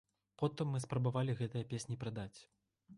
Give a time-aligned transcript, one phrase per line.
[0.41, 2.33] Потым мы спрабавалі гэтыя песні прадаць.